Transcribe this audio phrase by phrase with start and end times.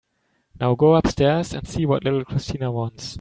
[0.59, 3.09] Now go upstairs and see what little Christina wants.